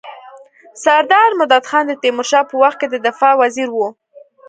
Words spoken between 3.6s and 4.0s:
وو.